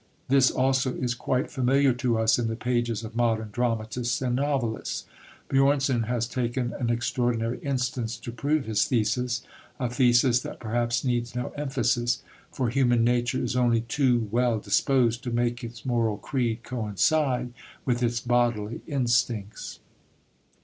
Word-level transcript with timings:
This 0.29 0.49
also 0.49 0.95
is 0.95 1.13
quite 1.13 1.51
familiar 1.51 1.93
to 1.93 2.17
us 2.17 2.39
in 2.39 2.47
the 2.47 2.55
pages 2.55 3.03
of 3.03 3.15
modern 3.15 3.49
dramatists 3.51 4.19
and 4.19 4.35
novelists. 4.35 5.05
Björnson 5.47 6.05
has 6.07 6.25
taken 6.27 6.73
an 6.73 6.89
extraordinary 6.89 7.59
instance 7.59 8.17
to 8.17 8.31
prove 8.31 8.65
his 8.65 8.85
thesis, 8.85 9.43
a 9.79 9.91
thesis 9.91 10.39
that 10.39 10.59
perhaps 10.59 11.03
needs 11.03 11.35
no 11.35 11.49
emphasis, 11.49 12.23
for 12.51 12.69
human 12.71 13.03
nature 13.03 13.43
is 13.43 13.55
only 13.55 13.81
too 13.81 14.27
well 14.31 14.57
disposed 14.57 15.21
to 15.23 15.29
make 15.29 15.63
its 15.63 15.85
moral 15.85 16.17
creed 16.17 16.63
coincide 16.63 17.53
with 17.85 18.01
its 18.01 18.19
bodily 18.19 18.81
instincts. 18.87 19.81